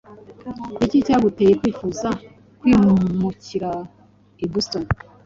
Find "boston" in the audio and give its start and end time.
4.51-4.83